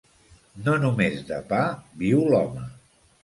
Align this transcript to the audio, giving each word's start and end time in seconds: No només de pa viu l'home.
No 0.67 0.73
només 0.85 1.19
de 1.27 1.37
pa 1.53 1.61
viu 2.05 2.25
l'home. 2.33 2.65